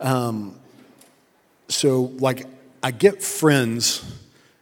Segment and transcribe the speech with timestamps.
[0.00, 0.58] Um,
[1.68, 2.46] so, like,
[2.82, 4.04] I get friends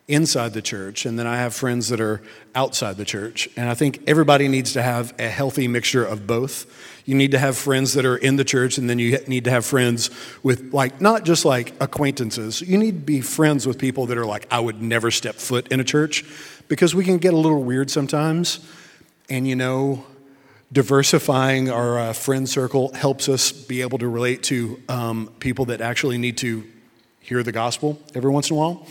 [0.09, 2.23] inside the church, and then I have friends that are
[2.55, 3.49] outside the church.
[3.57, 6.67] And I think everybody needs to have a healthy mixture of both.
[7.05, 9.51] You need to have friends that are in the church, and then you need to
[9.51, 10.11] have friends
[10.43, 12.63] with, like, not just like acquaintances.
[12.63, 15.69] You need to be friends with people that are like, I would never step foot
[15.69, 16.25] in a church
[16.69, 18.61] because we can get a little weird sometimes.
[19.31, 20.05] And, you know,
[20.73, 25.81] diversifying our uh, friend circle helps us be able to relate to um, people that
[25.81, 26.65] actually need to
[27.21, 28.87] hear the gospel every once in a while.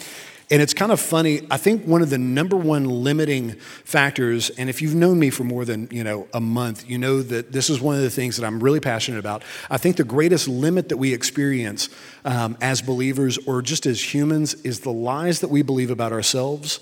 [0.49, 1.45] And it's kind of funny.
[1.51, 3.51] I think one of the number one limiting
[3.83, 7.21] factors, and if you've known me for more than you know a month, you know
[7.21, 9.43] that this is one of the things that I'm really passionate about.
[9.69, 11.89] I think the greatest limit that we experience
[12.23, 16.79] um, as believers or just as humans is the lies that we believe about ourselves,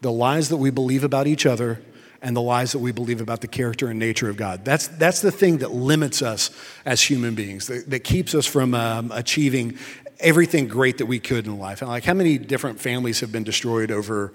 [0.00, 1.80] the lies that we believe about each other,
[2.24, 4.64] and the lies that we believe about the character and nature of God.
[4.64, 6.50] That's, that's the thing that limits us
[6.86, 9.78] as human beings, that, that keeps us from um, achieving
[10.20, 11.82] everything great that we could in life.
[11.82, 14.32] And like, how many different families have been destroyed over,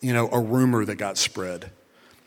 [0.00, 1.72] you know, a rumor that got spread?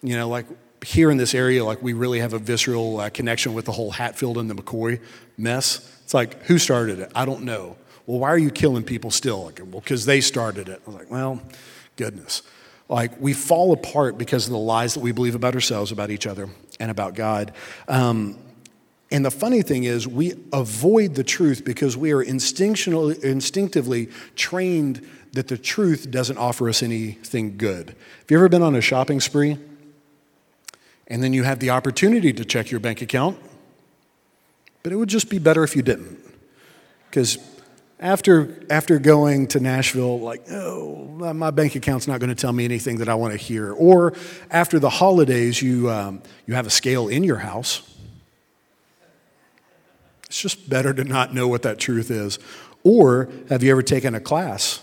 [0.04, 0.48] You know, like
[0.84, 3.92] here in this area, like we really have a visceral uh, connection with the whole
[3.92, 5.00] Hatfield and the McCoy
[5.38, 5.98] mess.
[6.04, 7.10] It's like, who started it?
[7.16, 7.78] I don't know.
[8.06, 9.46] Well, why are you killing people still?
[9.46, 10.82] Like, well, because they started it.
[10.86, 11.42] I was like, well,
[11.96, 12.44] goodness.
[12.88, 16.28] Like, we fall apart because of the lies that we believe about ourselves, about each
[16.28, 17.52] other, and about God.
[17.88, 18.38] Um,
[19.12, 25.48] and the funny thing is, we avoid the truth because we are instinctively trained that
[25.48, 27.90] the truth doesn't offer us anything good.
[27.90, 29.58] Have you ever been on a shopping spree?
[31.08, 33.38] And then you have the opportunity to check your bank account,
[34.82, 36.20] but it would just be better if you didn't.
[37.10, 37.38] Because
[38.00, 42.66] after, after going to Nashville, like, oh, my bank account's not going to tell me
[42.66, 43.72] anything that I want to hear.
[43.74, 44.14] Or
[44.52, 47.82] after the holidays, you, um, you have a scale in your house
[50.36, 52.40] it's just better to not know what that truth is.
[52.84, 54.82] Or have you ever taken a class,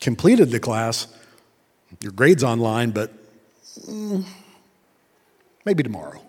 [0.00, 1.08] completed the class,
[2.00, 3.10] your grade's online, but
[3.80, 4.24] mm,
[5.64, 6.22] maybe tomorrow.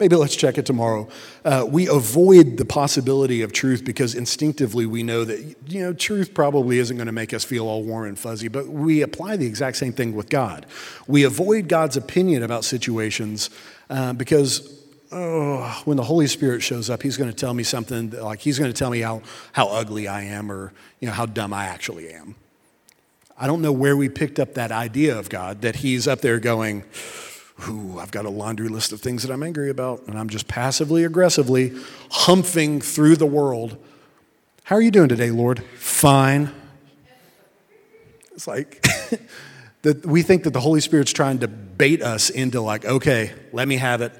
[0.00, 1.08] Maybe let's check it tomorrow.
[1.44, 6.32] Uh, we avoid the possibility of truth because instinctively we know that, you know, truth
[6.32, 9.46] probably isn't going to make us feel all warm and fuzzy, but we apply the
[9.46, 10.64] exact same thing with God.
[11.06, 13.50] We avoid God's opinion about situations
[13.90, 18.10] uh, because oh, when the Holy Spirit shows up, he's going to tell me something
[18.10, 19.20] like he's going to tell me how,
[19.52, 22.36] how ugly I am or you know, how dumb I actually am.
[23.36, 26.38] I don't know where we picked up that idea of God that he's up there
[26.38, 26.84] going,
[27.68, 30.48] Ooh, I've got a laundry list of things that I'm angry about, and I'm just
[30.48, 31.74] passively aggressively
[32.10, 33.76] humping through the world.
[34.64, 35.62] How are you doing today, Lord?
[35.76, 36.50] Fine.
[38.32, 38.86] It's like
[39.82, 43.68] that we think that the Holy Spirit's trying to bait us into like, okay, let
[43.68, 44.12] me have it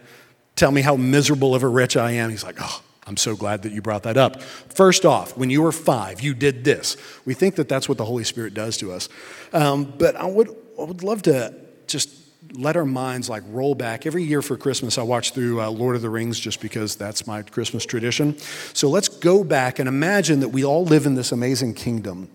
[0.61, 2.29] tell me how miserable of a wretch I am.
[2.29, 4.43] He's like, oh, I'm so glad that you brought that up.
[4.43, 6.99] First off, when you were five, you did this.
[7.25, 9.09] We think that that's what the Holy Spirit does to us.
[9.55, 11.55] Um, but I would, I would love to
[11.87, 12.11] just
[12.53, 14.07] let our minds like roll back.
[14.07, 17.27] Every year for Christmas, I watch through uh, Lord of the Rings just because that's
[17.27, 18.37] my Christmas tradition.
[18.75, 22.29] So let's go back and imagine that we all live in this amazing kingdom.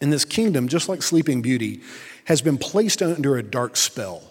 [0.00, 1.80] And this kingdom, just like Sleeping Beauty,
[2.24, 4.22] has been placed under a dark spell.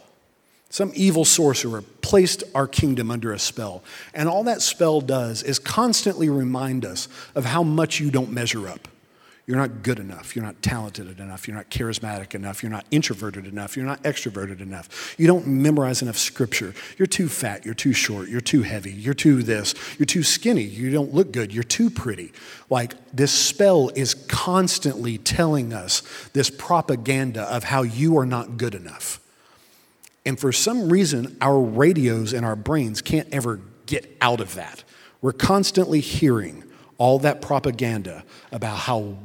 [0.69, 3.83] Some evil sorcerer placed our kingdom under a spell.
[4.13, 8.67] And all that spell does is constantly remind us of how much you don't measure
[8.67, 8.87] up.
[9.47, 10.35] You're not good enough.
[10.35, 11.47] You're not talented enough.
[11.47, 12.63] You're not charismatic enough.
[12.63, 13.77] You're not introverted enough.
[13.77, 15.15] You're not extroverted enough.
[15.19, 16.73] You don't memorize enough scripture.
[16.97, 17.63] You're too fat.
[17.63, 18.27] You're too short.
[18.27, 18.91] You're too heavy.
[18.91, 19.75] You're too this.
[19.99, 20.63] You're too skinny.
[20.63, 21.53] You don't look good.
[21.53, 22.33] You're too pretty.
[22.71, 26.01] Like this spell is constantly telling us
[26.33, 29.19] this propaganda of how you are not good enough.
[30.25, 34.83] And for some reason, our radios and our brains can't ever get out of that.
[35.21, 36.63] We're constantly hearing
[36.97, 39.17] all that propaganda about how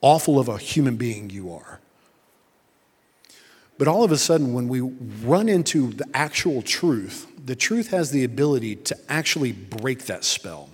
[0.00, 1.80] awful of a human being you are.
[3.78, 8.10] But all of a sudden, when we run into the actual truth, the truth has
[8.10, 10.70] the ability to actually break that spell.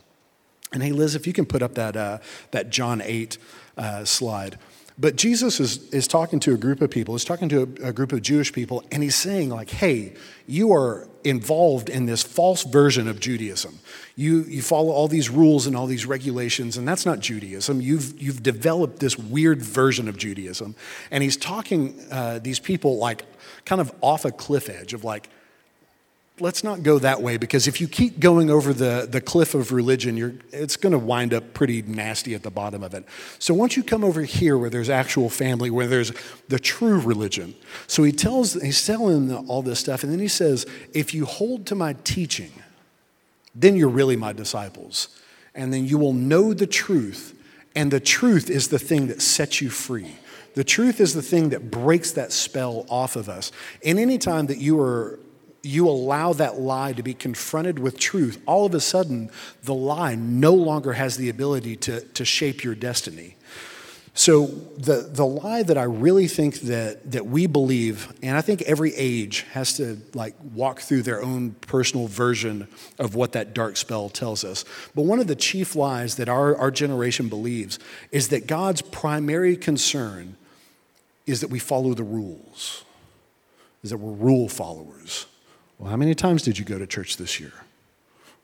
[0.73, 2.19] And hey, Liz, if you can put up that, uh,
[2.53, 3.39] that John 8
[3.77, 4.59] uh, slide.
[5.03, 7.93] But Jesus is, is talking to a group of people, he's talking to a, a,
[7.93, 10.15] group of Jewish people, and he's saying, like, hey,
[10.47, 13.81] you are involved in this false version of Judaism.
[14.15, 17.81] You, you follow all these rules and all these regulations, and that's not Judaism.
[17.81, 20.77] You've, you've developed this weird version of Judaism.
[21.11, 23.25] And he's talking uh, these people like
[23.65, 25.29] kind of off a cliff edge of like,
[26.43, 29.71] let's not go that way because if you keep going over the, the cliff of
[29.71, 33.05] religion, you're, it's going to wind up pretty nasty at the bottom of it.
[33.39, 36.13] So once you come over here where there's actual family, where there's
[36.49, 37.55] the true religion.
[37.87, 41.65] So he tells, he's telling all this stuff, and then he says, if you hold
[41.67, 42.51] to my teaching,
[43.55, 45.09] then you're really my disciples.
[45.55, 47.39] and then you will know the truth,
[47.75, 50.17] and the truth is the thing that sets you free.
[50.55, 53.53] The truth is the thing that breaks that spell off of us.
[53.85, 55.19] And anytime that you are
[55.63, 59.31] you allow that lie to be confronted with truth, all of a sudden
[59.63, 63.37] the lie no longer has the ability to, to shape your destiny.
[64.15, 68.61] So the, the lie that I really think that, that we believe, and I think
[68.63, 72.69] every age has to like walk through their own personal version
[72.99, 74.67] of what that dark spell tells us.
[74.95, 77.79] But one of the chief lies that our, our generation believes
[78.11, 80.37] is that God's primary concern
[81.27, 82.85] is that we follow the rules,
[83.83, 85.27] is that we're rule followers.
[85.83, 87.53] Well, how many times did you go to church this year?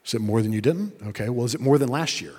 [0.04, 0.92] Is it more than you didn't?
[1.06, 2.34] Okay, well, is it more than last year?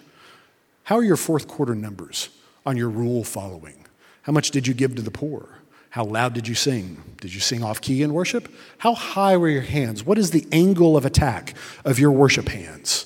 [0.83, 2.29] How are your fourth quarter numbers?
[2.65, 3.85] on your rule following?
[4.23, 5.49] How much did you give to the poor?
[5.91, 7.01] How loud did you sing?
[7.19, 8.53] Did you sing off key in worship?
[8.77, 10.05] How high were your hands?
[10.05, 13.05] What is the angle of attack of your worship hands?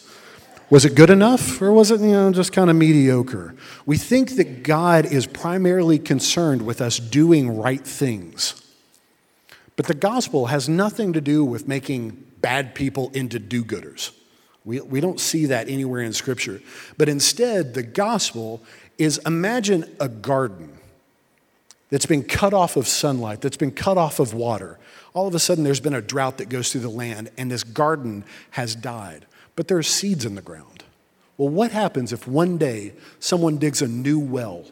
[0.69, 3.55] Was it good enough or was it, you know, just kind of mediocre?
[3.85, 8.61] We think that God is primarily concerned with us doing right things.
[9.75, 14.11] But the gospel has nothing to do with making bad people into do gooders.
[14.65, 16.61] We, we don't see that anywhere in Scripture.
[16.97, 18.61] But instead, the gospel
[18.97, 20.77] is imagine a garden
[21.89, 24.79] that's been cut off of sunlight, that's been cut off of water.
[25.13, 27.63] All of a sudden, there's been a drought that goes through the land, and this
[27.63, 29.25] garden has died.
[29.55, 30.83] But there are seeds in the ground.
[31.37, 34.65] Well, what happens if one day someone digs a new well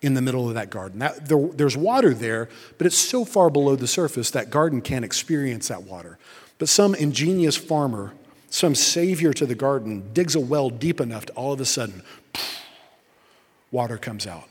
[0.00, 1.00] in the middle of that garden?
[1.00, 5.04] That, there, there's water there, but it's so far below the surface that garden can't
[5.04, 6.18] experience that water.
[6.58, 8.12] But some ingenious farmer,
[8.50, 12.02] some savior to the garden, digs a well deep enough to all of a sudden
[13.70, 14.48] water comes out.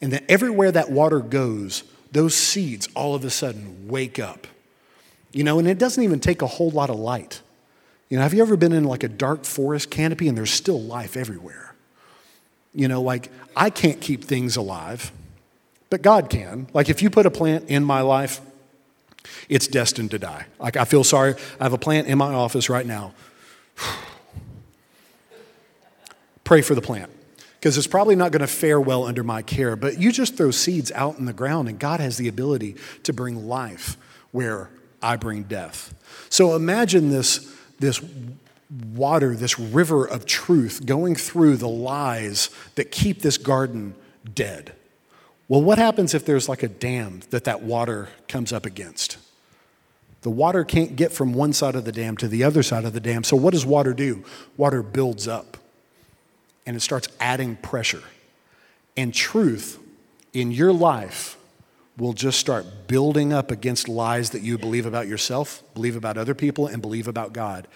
[0.00, 4.46] And then everywhere that water goes, those seeds all of a sudden wake up.
[5.32, 7.42] You know, and it doesn't even take a whole lot of light.
[8.08, 10.80] You know, have you ever been in like a dark forest canopy and there's still
[10.80, 11.67] life everywhere?
[12.78, 15.10] You know, like I can't keep things alive,
[15.90, 16.68] but God can.
[16.72, 18.40] Like if you put a plant in my life,
[19.48, 20.46] it's destined to die.
[20.60, 21.34] Like I feel sorry.
[21.58, 23.14] I have a plant in my office right now.
[26.44, 27.10] Pray for the plant
[27.58, 29.74] because it's probably not going to fare well under my care.
[29.74, 33.12] But you just throw seeds out in the ground, and God has the ability to
[33.12, 33.96] bring life
[34.30, 34.70] where
[35.02, 35.92] I bring death.
[36.30, 38.00] So imagine this, this
[38.70, 43.94] water, this river of truth going through the lies that keep this garden
[44.34, 44.74] dead.
[45.48, 49.16] Well, what happens if there's like a dam that that water comes up against?
[50.22, 52.92] The water can't get from one side of the dam to the other side of
[52.92, 53.24] the dam.
[53.24, 54.24] So, what does water do?
[54.56, 55.56] Water builds up
[56.66, 58.02] and it starts adding pressure.
[58.96, 59.78] And truth
[60.34, 61.38] in your life
[61.96, 66.34] will just start building up against lies that you believe about yourself, believe about other
[66.34, 67.66] people, and believe about God.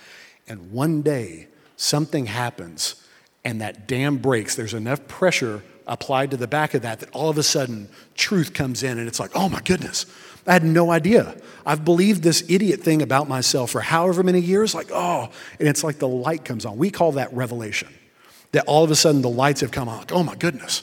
[0.49, 2.97] And one day, something happens
[3.45, 4.55] and that dam breaks.
[4.55, 8.55] There's enough pressure applied to the back of that that all of a sudden truth
[8.55, 10.07] comes in and it's like, oh my goodness,
[10.47, 11.37] I had no idea.
[11.67, 15.29] I've believed this idiot thing about myself for however many years, like, oh,
[15.59, 16.77] and it's like the light comes on.
[16.77, 17.89] We call that revelation
[18.53, 19.99] that all of a sudden the lights have come on.
[19.99, 20.83] Like, oh my goodness,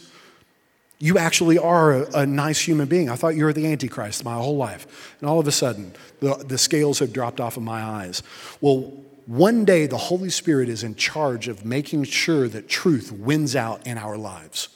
[0.98, 3.10] you actually are a, a, nice human being.
[3.10, 5.16] I thought you were the Antichrist my whole life.
[5.22, 8.22] And all of a sudden, the, the scales have dropped off of my eyes.
[8.60, 8.92] Well,
[9.30, 13.86] one day the Holy Spirit is in charge of making sure that truth wins out
[13.86, 14.70] in our lives.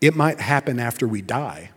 [0.00, 1.70] It might happen after we die.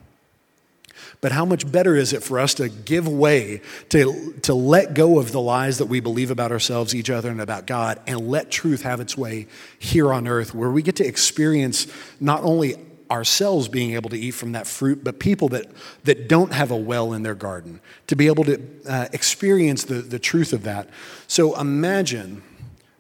[1.22, 5.20] But how much better is it for us to give way, to, to let go
[5.20, 8.50] of the lies that we believe about ourselves, each other, and about God, and let
[8.50, 9.46] truth have its way
[9.77, 11.86] here on earth, where we get to experience
[12.20, 12.77] not only
[13.09, 15.67] ourselves being able to eat from that fruit, but people that,
[16.03, 19.95] that don't have a well in their garden, to be able to uh, experience the,
[19.95, 20.89] the truth of that.
[21.27, 22.41] So imagine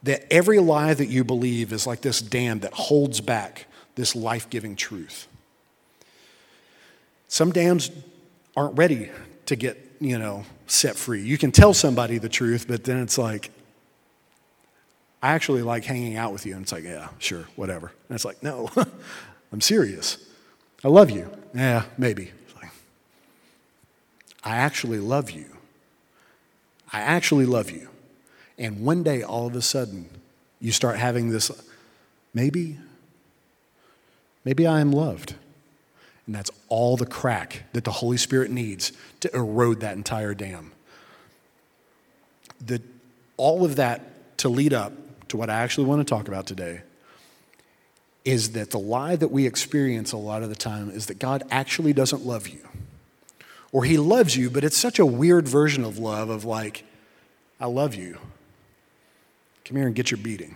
[0.03, 4.49] that every lie that you believe is like this dam that holds back this life
[4.49, 5.27] giving truth.
[7.27, 7.89] Some dams
[8.55, 9.09] aren't ready
[9.47, 11.21] to get, you know, set free.
[11.21, 13.51] You can tell somebody the truth, but then it's like,
[15.21, 16.53] I actually like hanging out with you.
[16.53, 17.91] And it's like, yeah, sure, whatever.
[18.09, 18.69] And it's like, no,
[19.55, 20.17] I'm serious.
[20.83, 21.31] I love you.
[21.53, 22.33] Yeah, maybe.
[24.43, 25.45] I actually love you.
[26.91, 27.87] I actually love you.
[28.57, 30.09] And one day, all of a sudden,
[30.59, 31.49] you start having this
[32.33, 32.77] maybe,
[34.43, 35.35] maybe I am loved.
[36.25, 40.73] And that's all the crack that the Holy Spirit needs to erode that entire dam.
[42.59, 42.81] The,
[43.37, 44.91] all of that to lead up
[45.29, 46.81] to what I actually want to talk about today
[48.25, 51.43] is that the lie that we experience a lot of the time is that God
[51.51, 52.67] actually doesn't love you.
[53.71, 56.83] Or he loves you, but it's such a weird version of love of like,
[57.59, 58.17] I love you.
[59.63, 60.55] Come here and get your beating.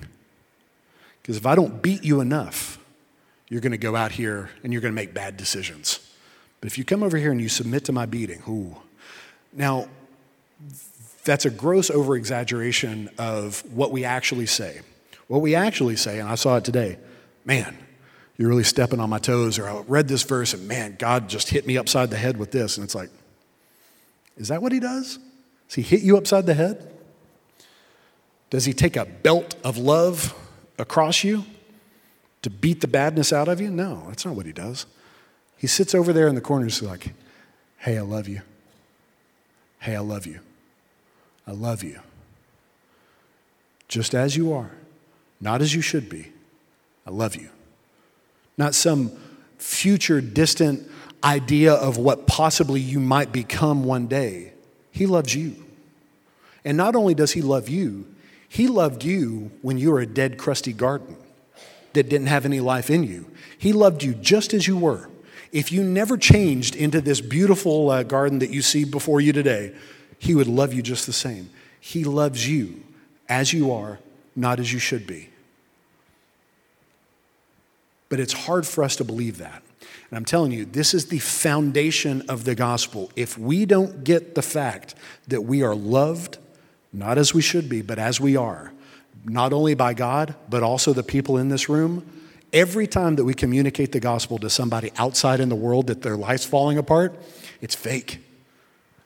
[1.22, 2.80] Because if I don't beat you enough,
[3.50, 6.00] you're going to go out here and you're going to make bad decisions.
[6.62, 8.76] But if you come over here and you submit to my beating, ooh.
[9.54, 9.90] Now,
[11.24, 14.82] that's a gross over exaggeration of what we actually say.
[15.28, 16.98] What we actually say, and I saw it today,
[17.50, 17.76] man,
[18.38, 21.50] you're really stepping on my toes, or I read this verse and man, God just
[21.50, 22.78] hit me upside the head with this.
[22.78, 23.10] And it's like,
[24.38, 25.18] is that what he does?
[25.68, 26.92] Does he hit you upside the head?
[28.52, 30.36] Does he take a belt of love
[30.78, 31.44] across you
[32.44, 33.72] to beat the badness out of you?
[33.72, 34.86] No, that's not what he does.
[35.58, 37.14] He sits over there in the corner and is like,
[37.78, 38.44] hey, I love you.
[39.80, 40.40] Hey, I love you.
[41.48, 42.00] I love you.
[43.88, 44.70] Just as you are,
[45.42, 46.32] not as you should be.
[47.10, 47.50] I love you.
[48.56, 49.12] Not some
[49.58, 50.88] future distant
[51.24, 54.54] idea of what possibly you might become one day.
[54.92, 55.56] He loves you.
[56.64, 58.06] And not only does He love you,
[58.48, 61.18] He loved you when you were a dead, crusty garden
[61.94, 63.26] that didn't have any life in you.
[63.58, 65.10] He loved you just as you were.
[65.52, 69.76] If you never changed into this beautiful uh, garden that you see before you today,
[70.20, 71.50] He would love you just the same.
[71.80, 72.84] He loves you
[73.28, 73.98] as you are,
[74.36, 75.29] not as you should be.
[78.10, 79.64] But it's hard for us to believe that.
[80.10, 83.12] And I'm telling you, this is the foundation of the gospel.
[83.16, 84.96] If we don't get the fact
[85.28, 86.40] that we are loved,
[86.92, 88.74] not as we should be, but as we are,
[89.24, 92.06] not only by God, but also the people in this room,
[92.52, 96.18] every time that we communicate the gospel to somebody outside in the world that their
[96.18, 97.16] life's falling apart,
[97.62, 98.20] it's fake.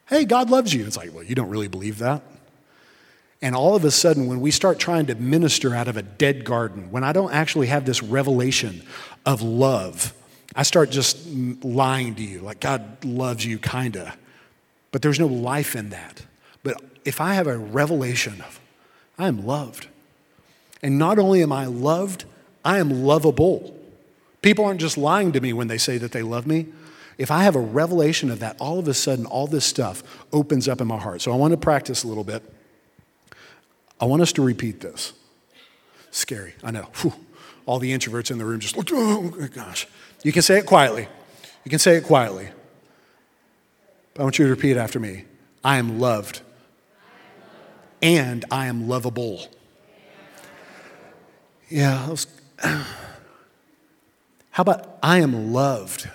[0.06, 0.86] Hey, God loves you.
[0.86, 2.22] It's like, well, you don't really believe that.
[3.44, 6.46] And all of a sudden, when we start trying to minister out of a dead
[6.46, 8.84] garden, when I don't actually have this revelation
[9.26, 10.14] of love,
[10.56, 14.16] I start just lying to you, like God loves you, kinda.
[14.94, 16.26] But there's no life in that.
[16.64, 18.62] But if I have a revelation of,
[19.20, 19.88] I am loved.
[20.82, 22.24] And not only am I loved,
[22.64, 23.78] I am lovable.
[24.42, 26.68] People aren't just lying to me when they say that they love me.
[27.18, 30.70] If I have a revelation of that, all of a sudden, all this stuff opens
[30.70, 31.22] up in my heart.
[31.22, 32.53] So I want to practice a little bit.
[34.00, 35.14] I want us to repeat this.
[36.12, 36.90] Scary, I know.
[37.02, 37.14] Whew.
[37.66, 39.88] All the introverts in the room just look, oh, oh, oh gosh.
[40.24, 41.08] You can say it quietly.
[41.64, 42.50] You can say it quietly.
[44.14, 45.26] But I want you to repeat after me.
[45.64, 46.42] I am loved.
[48.02, 49.48] And I am lovable.
[51.70, 52.10] Yeah.
[52.10, 52.84] Was, how
[54.58, 56.10] about I am loved?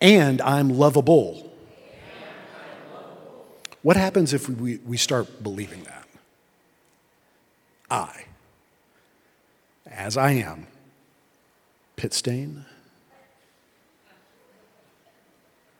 [0.00, 1.53] And I'm lovable.
[3.84, 6.08] What happens if we, we start believing that?
[7.90, 8.24] I,
[9.86, 10.68] as I am,
[11.94, 12.64] pit stain,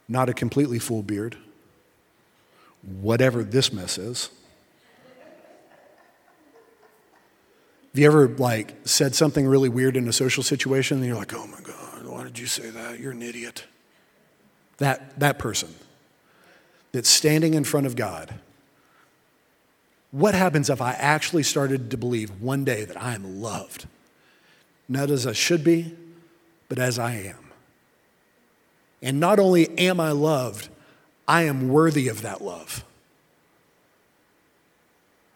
[0.06, 1.38] not a completely full beard,
[2.82, 4.28] whatever this mess is.
[7.94, 11.32] Have you ever like said something really weird in a social situation and you're like,
[11.32, 13.00] oh my God, why did you say that?
[13.00, 13.64] You're an idiot.
[14.76, 15.75] That, that person
[16.95, 18.33] that's standing in front of God,
[20.13, 23.89] what happens if I actually started to believe one day that I am loved?
[24.89, 25.97] Not as I should be,
[26.69, 27.51] but as I am.
[29.03, 30.69] And not only am I loved,
[31.27, 32.85] I am worthy of that love.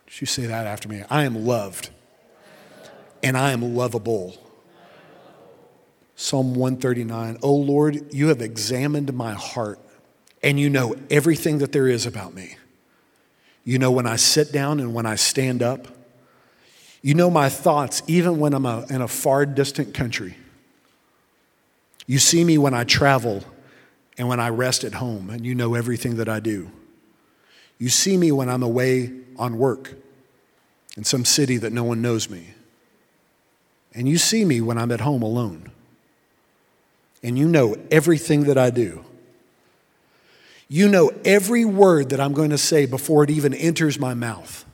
[0.07, 1.03] Did you say that after me?
[1.11, 1.91] I am loved
[3.21, 4.37] and I am lovable.
[6.15, 9.81] Psalm 139 Oh Lord, you have examined my heart
[10.43, 12.57] and you know everything that there is about me.
[13.65, 15.89] You know when I sit down and when I stand up.
[17.03, 20.37] You know my thoughts even when I'm a, in a far distant country.
[22.07, 23.45] You see me when I travel
[24.17, 26.71] and when I rest at home, and you know everything that I do.
[27.79, 29.95] You see me when I'm away on work
[30.97, 32.55] in some city that no one knows me.
[33.95, 35.71] And you see me when I'm at home alone.
[37.23, 39.05] And you know everything that I do.
[40.69, 44.67] You know every word that I'm going to say before it even enters my mouth.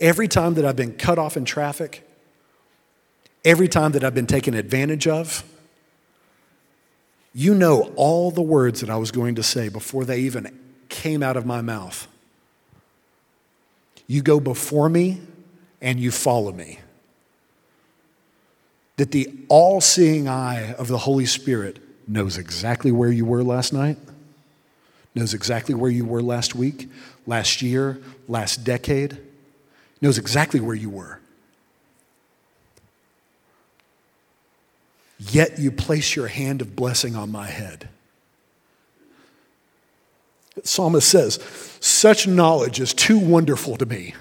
[0.00, 2.08] Every time that I've been cut off in traffic,
[3.44, 5.44] every time that I've been taken advantage of,
[7.34, 11.22] you know all the words that I was going to say before they even came
[11.22, 12.08] out of my mouth.
[14.06, 15.20] You go before me
[15.80, 16.80] and you follow me.
[18.96, 23.72] That the all seeing eye of the Holy Spirit knows exactly where you were last
[23.72, 23.98] night
[25.14, 26.88] knows exactly where you were last week,
[27.26, 29.18] last year, last decade,
[30.00, 31.20] knows exactly where you were.
[35.18, 37.88] Yet you place your hand of blessing on my head.
[40.54, 41.38] The psalmist says,
[41.80, 44.14] Such knowledge is too wonderful to me.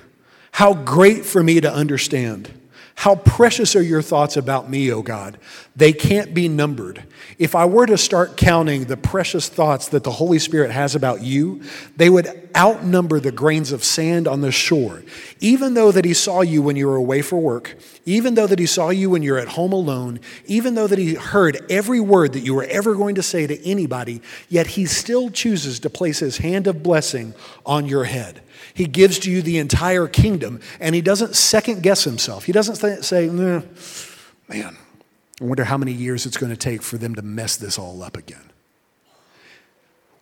[0.51, 2.51] How great for me to understand.
[2.95, 5.37] How precious are your thoughts about me, O God?
[5.75, 7.03] They can't be numbered.
[7.37, 11.21] If I were to start counting the precious thoughts that the Holy Spirit has about
[11.21, 11.63] you,
[11.97, 15.03] they would outnumber the grains of sand on the shore.
[15.39, 18.59] Even though that he saw you when you were away for work, even though that
[18.59, 22.33] he saw you when you're at home alone, even though that he heard every word
[22.33, 26.19] that you were ever going to say to anybody, yet he still chooses to place
[26.19, 27.33] his hand of blessing
[27.65, 28.41] on your head.
[28.73, 32.45] He gives to you the entire kingdom, and he doesn't second guess himself.
[32.45, 33.67] He doesn't say, man,
[34.49, 34.73] I
[35.41, 38.15] wonder how many years it's going to take for them to mess this all up
[38.15, 38.51] again.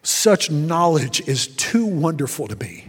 [0.04, 2.88] Such knowledge is too wonderful to me.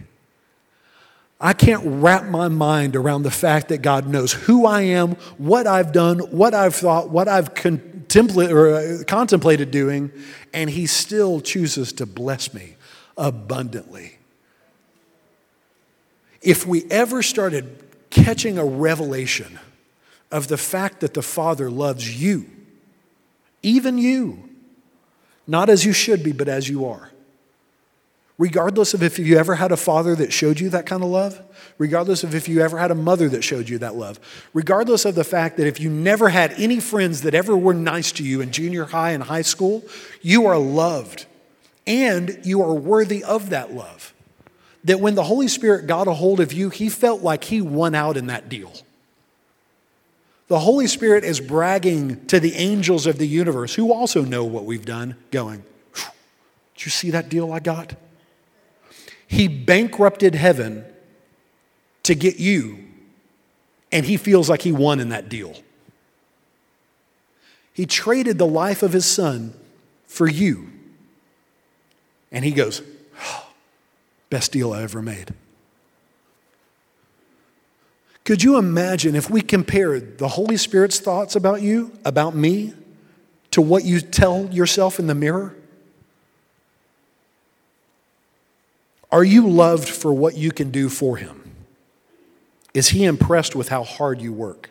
[1.39, 5.67] I can't wrap my mind around the fact that God knows who I am, what
[5.67, 10.11] I've done, what I've thought, what I've uh, contemplated doing,
[10.53, 12.75] and He still chooses to bless me
[13.17, 14.17] abundantly
[16.43, 19.57] if we ever started catching a revelation
[20.29, 22.45] of the fact that the Father loves you,
[23.63, 24.49] even you,
[25.47, 27.09] not as you should be, but as you are.
[28.37, 31.39] Regardless of if you ever had a father that showed you that kind of love,
[31.77, 34.19] regardless of if you ever had a mother that showed you that love,
[34.53, 38.11] regardless of the fact that if you never had any friends that ever were nice
[38.13, 39.83] to you in junior high and high school,
[40.21, 41.25] you are loved
[41.85, 44.13] and you are worthy of that love
[44.83, 47.95] that when the Holy Spirit got a hold of you, he felt like he won
[47.95, 48.73] out in that deal.
[50.53, 54.65] The Holy Spirit is bragging to the angels of the universe, who also know what
[54.65, 55.63] we've done, going,
[56.75, 57.95] Did you see that deal I got?
[59.25, 60.85] He bankrupted heaven
[62.03, 62.85] to get you,
[63.91, 65.55] and he feels like he won in that deal.
[67.73, 69.55] He traded the life of his son
[70.05, 70.69] for you.
[72.31, 72.83] And he goes,
[74.29, 75.33] Best deal I ever made.
[78.23, 82.73] Could you imagine if we compared the Holy Spirit's thoughts about you, about me,
[83.51, 85.55] to what you tell yourself in the mirror?
[89.11, 91.39] Are you loved for what you can do for Him?
[92.73, 94.69] Is He impressed with how hard you work?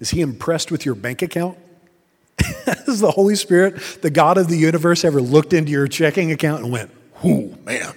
[0.00, 1.58] Is He impressed with your bank account?
[2.64, 6.62] Has the Holy Spirit, the God of the universe, ever looked into your checking account
[6.62, 6.90] and went,
[7.22, 7.92] Whoo, man,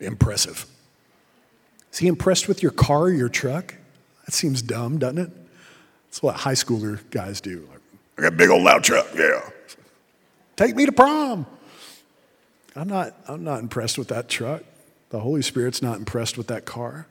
[0.00, 0.66] impressive.
[1.94, 3.76] Is he impressed with your car, or your truck?
[4.24, 5.30] That seems dumb, doesn't it?
[6.08, 7.68] That's what high schooler guys do.
[8.18, 9.48] I got a big old loud truck, yeah.
[10.56, 11.46] Take me to prom.
[12.74, 14.64] I'm not, I'm not impressed with that truck.
[15.10, 17.06] The Holy Spirit's not impressed with that car.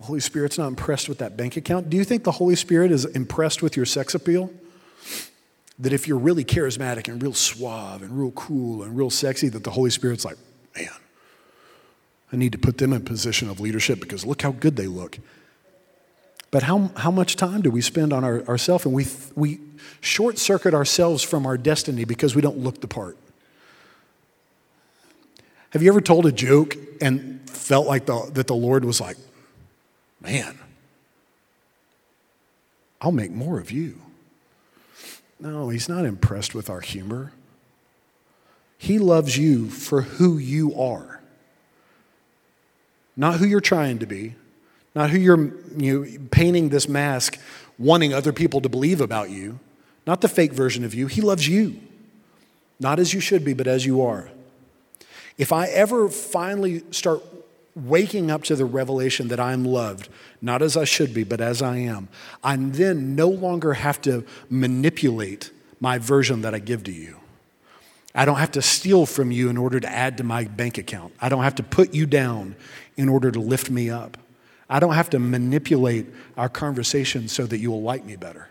[0.00, 1.88] The Holy Spirit's not impressed with that bank account.
[1.88, 4.50] Do you think the Holy Spirit is impressed with your sex appeal?
[5.78, 9.64] That if you're really charismatic and real suave and real cool and real sexy, that
[9.64, 10.36] the Holy Spirit's like,
[10.76, 10.90] man,
[12.32, 15.18] I need to put them in position of leadership because look how good they look.
[16.50, 18.84] But how, how much time do we spend on our, ourselves?
[18.84, 19.60] And we, we
[20.00, 23.16] short circuit ourselves from our destiny because we don't look the part.
[25.70, 29.16] Have you ever told a joke and felt like the, that the Lord was like,
[30.20, 30.58] man,
[33.00, 34.00] I'll make more of you?
[35.38, 37.32] No, He's not impressed with our humor.
[38.78, 41.15] He loves you for who you are,
[43.16, 44.34] not who you're trying to be,
[44.94, 47.38] not who you're you know, painting this mask,
[47.78, 49.58] wanting other people to believe about you,
[50.06, 51.06] not the fake version of you.
[51.06, 51.80] He loves you,
[52.78, 54.30] not as you should be, but as you are.
[55.38, 57.22] If I ever finally start
[57.74, 60.08] waking up to the revelation that I'm loved,
[60.40, 62.08] not as I should be, but as I am,
[62.42, 67.18] I then no longer have to manipulate my version that I give to you.
[68.16, 71.12] I don't have to steal from you in order to add to my bank account.
[71.20, 72.56] I don't have to put you down
[72.96, 74.16] in order to lift me up.
[74.70, 78.48] I don't have to manipulate our conversation so that you will like me better.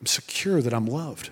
[0.00, 1.30] I'm secure that I'm loved.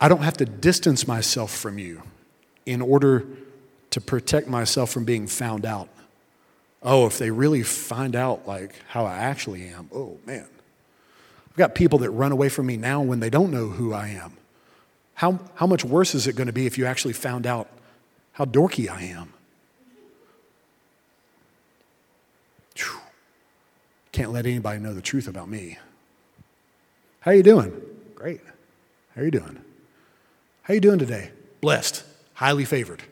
[0.00, 2.02] I don't have to distance myself from you
[2.64, 3.26] in order
[3.90, 5.90] to protect myself from being found out.
[6.82, 10.48] Oh, if they really find out like how I actually am, oh man.
[11.52, 14.08] I've got people that run away from me now when they don't know who I
[14.08, 14.38] am.
[15.12, 17.68] How, how much worse is it going to be if you actually found out
[18.32, 19.34] how dorky I am?
[22.74, 22.98] Whew.
[24.12, 25.76] Can't let anybody know the truth about me.
[27.20, 27.78] How you doing?
[28.14, 28.40] Great.
[29.14, 29.62] How you doing?
[30.62, 31.32] How you doing today?
[31.60, 33.02] Blessed, highly favored.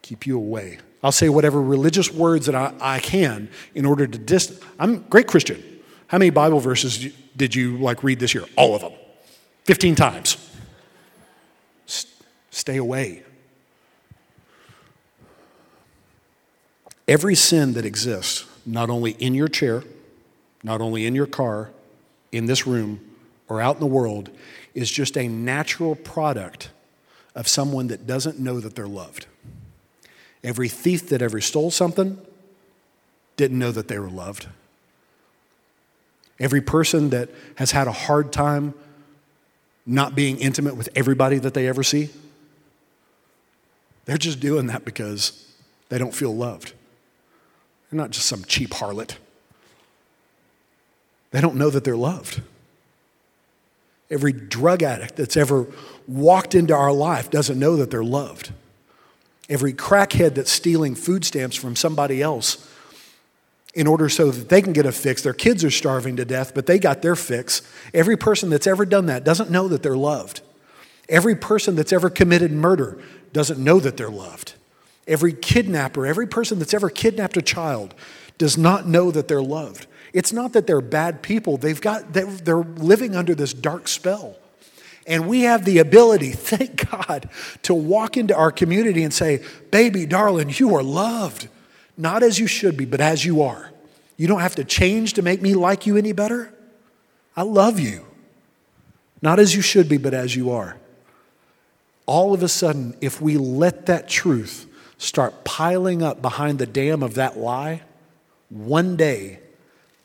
[0.00, 4.18] Keep you away I'll say whatever religious words that I, I can in order to
[4.18, 4.60] dis.
[4.78, 5.62] I'm a great Christian.
[6.08, 8.44] How many Bible verses did you like read this year?
[8.56, 8.92] All of them,
[9.64, 10.36] 15 times.
[11.86, 12.06] S-
[12.50, 13.22] Stay away.
[17.08, 19.84] Every sin that exists, not only in your chair,
[20.62, 21.70] not only in your car,
[22.32, 23.00] in this room,
[23.48, 24.30] or out in the world,
[24.74, 26.70] is just a natural product
[27.34, 29.26] of someone that doesn't know that they're loved.
[30.44, 32.18] Every thief that ever stole something
[33.36, 34.46] didn't know that they were loved.
[36.38, 38.74] Every person that has had a hard time
[39.86, 42.10] not being intimate with everybody that they ever see,
[44.04, 45.52] they're just doing that because
[45.88, 46.72] they don't feel loved.
[47.90, 49.16] They're not just some cheap harlot.
[51.30, 52.42] They don't know that they're loved.
[54.10, 55.66] Every drug addict that's ever
[56.06, 58.52] walked into our life doesn't know that they're loved.
[59.48, 62.68] Every crackhead that's stealing food stamps from somebody else
[63.74, 65.22] in order so that they can get a fix.
[65.22, 67.62] Their kids are starving to death, but they got their fix.
[67.92, 70.40] Every person that's ever done that doesn't know that they're loved.
[71.08, 72.98] Every person that's ever committed murder
[73.32, 74.54] doesn't know that they're loved.
[75.06, 77.94] Every kidnapper, every person that's ever kidnapped a child
[78.38, 79.86] does not know that they're loved.
[80.12, 84.36] It's not that they're bad people, they've got, they're living under this dark spell.
[85.06, 87.28] And we have the ability, thank God,
[87.62, 91.48] to walk into our community and say, Baby, darling, you are loved.
[91.96, 93.70] Not as you should be, but as you are.
[94.16, 96.52] You don't have to change to make me like you any better.
[97.36, 98.06] I love you.
[99.22, 100.76] Not as you should be, but as you are.
[102.06, 104.66] All of a sudden, if we let that truth
[104.98, 107.82] start piling up behind the dam of that lie,
[108.48, 109.40] one day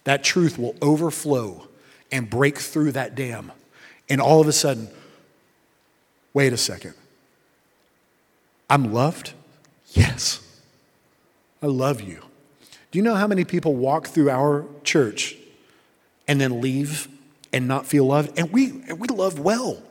[0.03, 1.67] that truth will overflow
[2.11, 3.51] and break through that dam.
[4.11, 4.89] And all of a sudden,
[6.33, 6.95] wait a second.
[8.69, 9.31] I'm loved?
[9.93, 10.45] Yes.
[11.63, 12.19] I love you.
[12.91, 15.37] Do you know how many people walk through our church
[16.27, 17.07] and then leave
[17.53, 18.37] and not feel loved?
[18.37, 19.81] And we, we love well.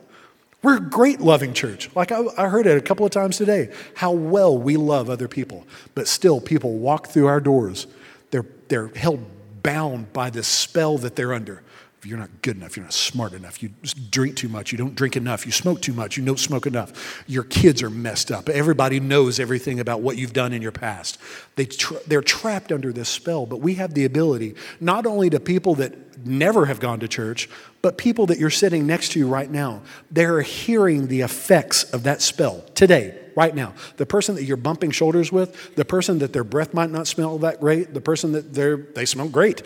[0.61, 1.89] We're a great loving church.
[1.95, 5.27] Like I, I heard it a couple of times today, how well we love other
[5.27, 5.65] people.
[5.95, 7.87] But still, people walk through our doors.
[8.29, 9.25] They're, they're held
[9.63, 11.63] bound by this spell that they're under
[12.05, 13.69] you're not good enough, you're not smart enough, you
[14.09, 17.23] drink too much, you don't drink enough, you smoke too much, you don't smoke enough,
[17.27, 18.49] your kids are messed up.
[18.49, 21.19] Everybody knows everything about what you've done in your past.
[21.55, 25.39] They tra- they're trapped under this spell, but we have the ability, not only to
[25.39, 27.49] people that never have gone to church,
[27.81, 32.21] but people that you're sitting next to right now, they're hearing the effects of that
[32.21, 33.73] spell today, right now.
[33.97, 37.37] The person that you're bumping shoulders with, the person that their breath might not smell
[37.39, 38.53] that great, the person that
[38.95, 39.63] they smell great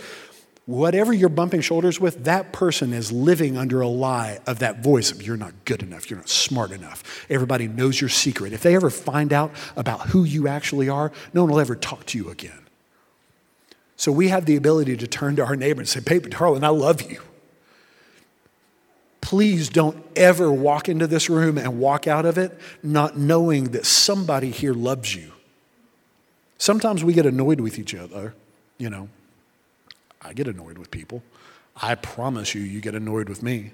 [0.66, 5.12] whatever you're bumping shoulders with, that person is living under a lie of that voice
[5.12, 7.26] of you're not good enough, you're not smart enough.
[7.30, 8.54] Everybody knows your secret.
[8.54, 12.06] If they ever find out about who you actually are, no one will ever talk
[12.08, 12.66] to you again.
[13.98, 16.70] So we have the ability to turn to our neighbor and say, Baby, darling, I
[16.70, 17.22] love you.
[19.22, 23.86] Please don't ever walk into this room and walk out of it not knowing that
[23.86, 25.32] somebody here loves you.
[26.58, 28.36] Sometimes we get annoyed with each other,
[28.78, 29.10] you know.
[30.26, 31.24] I get annoyed with people.
[31.82, 33.72] I promise you, you get annoyed with me.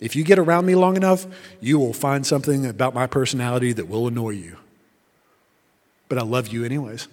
[0.00, 1.26] If you get around me long enough,
[1.60, 4.56] you will find something about my personality that will annoy you.
[6.08, 7.08] But I love you anyways.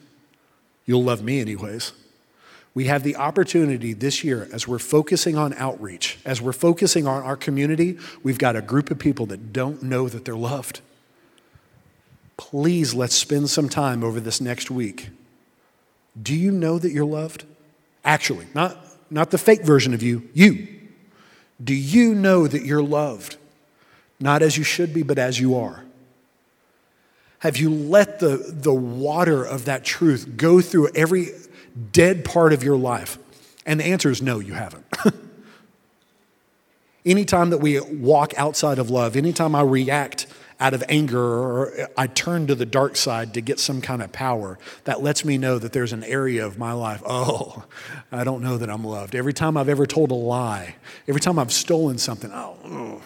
[0.85, 1.93] You'll love me anyways.
[2.73, 7.21] We have the opportunity this year, as we're focusing on outreach, as we're focusing on
[7.23, 10.79] our community, we've got a group of people that don't know that they're loved.
[12.37, 15.09] Please let's spend some time over this next week.
[16.21, 17.45] Do you know that you're loved?
[18.03, 18.77] Actually, not,
[19.09, 20.67] not the fake version of you, you.
[21.63, 23.37] Do you know that you're loved?
[24.19, 25.83] Not as you should be, but as you are.
[27.39, 31.29] Have you let the, the water of that truth go through every
[31.91, 33.17] dead part of your life?
[33.65, 34.85] And the answer is no, you haven't.
[37.05, 40.27] anytime that we walk outside of love, anytime I react
[40.61, 44.11] out of anger or I turn to the dark side to get some kind of
[44.11, 47.65] power, that lets me know that there's an area of my life, oh,
[48.11, 49.15] I don't know that I'm loved.
[49.15, 50.75] Every time I've ever told a lie,
[51.07, 53.01] every time I've stolen something, oh, mm,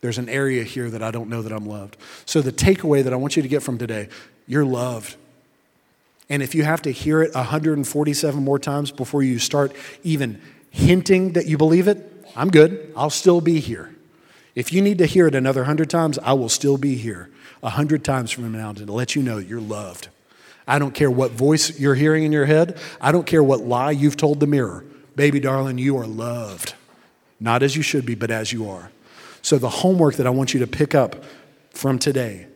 [0.00, 1.96] there's an area here that I don't know that I'm loved.
[2.26, 4.08] So, the takeaway that I want you to get from today
[4.46, 5.16] you're loved.
[6.28, 11.32] And if you have to hear it 147 more times before you start even hinting
[11.32, 12.92] that you believe it, I'm good.
[12.96, 13.94] I'll still be here.
[14.54, 17.30] If you need to hear it another hundred times, I will still be here
[17.62, 20.08] a hundred times from now to let you know you're loved.
[20.66, 22.78] I don't care what voice you're hearing in your head.
[23.00, 24.84] I don't care what lie you've told the mirror.
[25.16, 26.74] Baby, darling, you are loved.
[27.40, 28.90] Not as you should be, but as you are.
[29.42, 31.22] So, the homework that I want you to pick up
[31.70, 32.46] from today,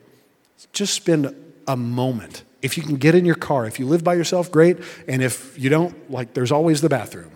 [0.72, 1.34] just spend
[1.66, 2.44] a moment.
[2.62, 4.78] If you can get in your car, if you live by yourself, great.
[5.06, 7.30] And if you don't, like, there's always the bathroom.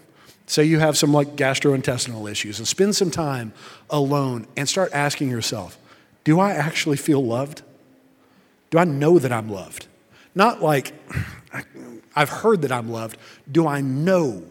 [0.52, 3.54] Say you have some like gastrointestinal issues and spend some time
[3.88, 5.78] alone and start asking yourself,
[6.24, 7.62] Do I actually feel loved?
[8.68, 9.86] Do I know that I'm loved?
[10.34, 10.92] Not like
[12.14, 13.16] I've heard that I'm loved.
[13.50, 14.44] Do I know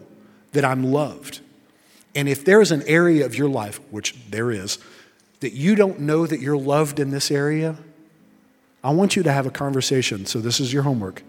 [0.50, 1.38] that I'm loved?
[2.16, 4.78] And if there is an area of your life, which there is,
[5.38, 7.76] that you don't know that you're loved in this area,
[8.82, 10.26] I want you to have a conversation.
[10.26, 11.22] So, this is your homework.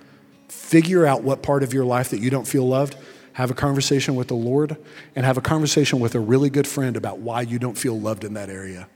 [0.47, 2.95] Figure out what part of your life that you don't feel loved.
[3.33, 4.77] Have a conversation with the Lord
[5.15, 8.23] and have a conversation with a really good friend about why you don't feel loved
[8.23, 8.87] in that area.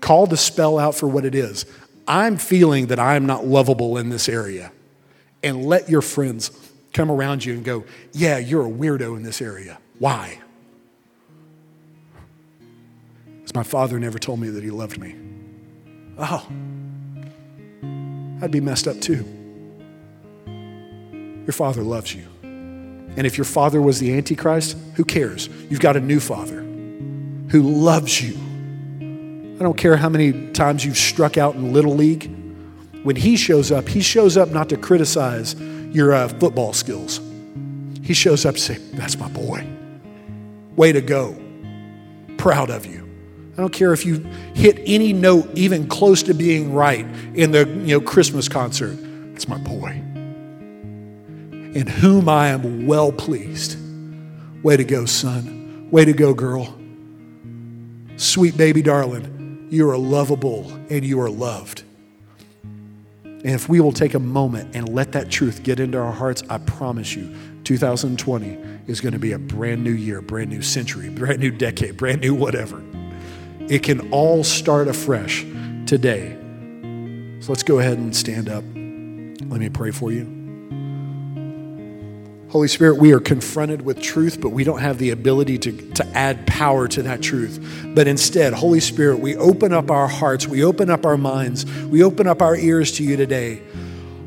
[0.00, 1.66] Call the spell out for what it is.
[2.08, 4.72] I'm feeling that I'm not lovable in this area.
[5.42, 6.50] And let your friends
[6.92, 9.78] come around you and go, Yeah, you're a weirdo in this area.
[9.98, 10.40] Why?
[13.36, 15.14] Because my father never told me that he loved me.
[16.18, 16.46] Oh,
[18.42, 19.24] I'd be messed up too.
[21.44, 22.26] Your father loves you.
[23.16, 25.48] And if your father was the Antichrist, who cares?
[25.70, 26.60] You've got a new father
[27.48, 28.36] who loves you.
[29.58, 32.30] I don't care how many times you've struck out in Little League.
[33.02, 35.54] When he shows up, he shows up not to criticize
[35.92, 37.20] your uh, football skills.
[38.02, 39.66] He shows up to say, That's my boy.
[40.76, 41.36] Way to go.
[42.36, 43.08] Proud of you.
[43.54, 44.18] I don't care if you
[44.54, 48.98] hit any note even close to being right in the you know, Christmas concert.
[49.34, 50.02] It's my boy.
[51.76, 53.76] In whom I am well pleased.
[54.62, 55.90] Way to go, son.
[55.90, 56.74] Way to go, girl.
[58.16, 61.82] Sweet baby darling, you are lovable and you are loved.
[62.72, 66.42] And if we will take a moment and let that truth get into our hearts,
[66.48, 71.10] I promise you, 2020 is going to be a brand new year, brand new century,
[71.10, 72.82] brand new decade, brand new whatever.
[73.68, 75.42] It can all start afresh
[75.84, 76.38] today.
[77.40, 78.64] So let's go ahead and stand up.
[78.64, 80.35] Let me pray for you.
[82.48, 86.06] Holy Spirit, we are confronted with truth, but we don't have the ability to, to
[86.16, 87.58] add power to that truth.
[87.94, 92.04] But instead, Holy Spirit, we open up our hearts, we open up our minds, we
[92.04, 93.62] open up our ears to you today.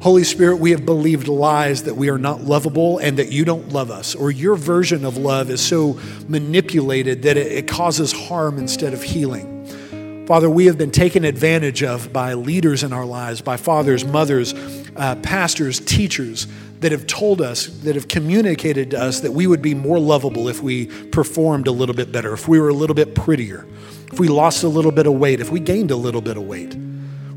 [0.02, 3.70] Holy Spirit, we have believed lies that we are not lovable and that you don't
[3.70, 8.58] love us, or your version of love is so manipulated that it, it causes harm
[8.58, 10.26] instead of healing.
[10.28, 14.54] Father, we have been taken advantage of by leaders in our lives, by fathers, mothers,
[15.00, 16.46] uh, pastors, teachers
[16.82, 20.48] that have told us, that have communicated to us that we would be more lovable
[20.48, 23.66] if we performed a little bit better, if we were a little bit prettier,
[24.12, 26.44] if we lost a little bit of weight, if we gained a little bit of
[26.44, 26.76] weight.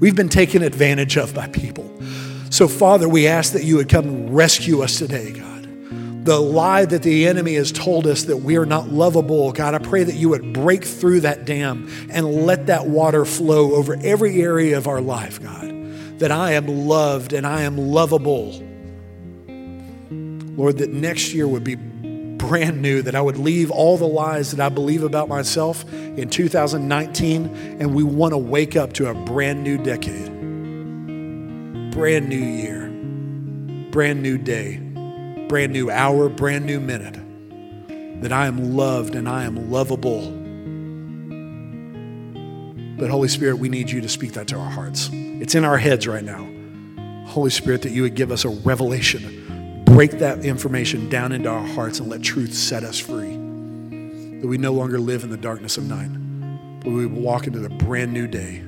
[0.01, 1.89] We've been taken advantage of by people.
[2.51, 6.25] So, Father, we ask that you would come rescue us today, God.
[6.25, 9.79] The lie that the enemy has told us that we are not lovable, God, I
[9.79, 14.41] pray that you would break through that dam and let that water flow over every
[14.41, 15.82] area of our life, God.
[16.23, 18.53] That I am loved and I am lovable.
[20.57, 24.53] Lord, that next year would be brand new, that I would leave all the lies
[24.53, 29.15] that I believe about myself in 2019, and we want to wake up to a
[29.15, 30.31] brand new decade
[31.91, 32.89] brand new year,
[33.91, 34.77] brand new day,
[35.49, 37.19] brand new hour, brand new minute.
[38.23, 40.42] That I am loved and I am lovable.
[43.03, 45.11] But Holy Spirit, we need you to speak that to our hearts.
[45.13, 46.49] It's in our heads right now.
[47.27, 49.83] Holy Spirit, that you would give us a revelation.
[49.85, 53.33] Break that information down into our hearts and let truth set us free.
[53.33, 56.11] That we no longer live in the darkness of night,
[56.85, 58.63] but we walk into the brand new day.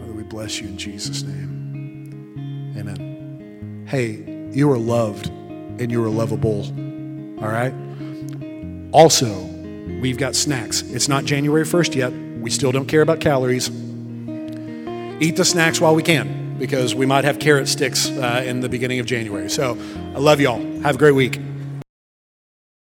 [0.00, 2.72] Father, we bless you in Jesus' name.
[2.78, 3.84] Amen.
[3.86, 6.64] Hey, you are loved and you are lovable.
[7.38, 7.74] All right?
[8.92, 9.30] Also,
[10.00, 10.80] we've got snacks.
[10.80, 12.29] It's not January 1st yet.
[12.40, 13.68] We still don't care about calories.
[15.20, 18.68] Eat the snacks while we can because we might have carrot sticks uh, in the
[18.68, 19.50] beginning of January.
[19.50, 19.78] So
[20.14, 20.60] I love y'all.
[20.82, 21.38] Have a great week.